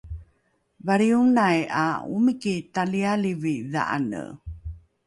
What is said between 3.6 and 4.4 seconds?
dha’ane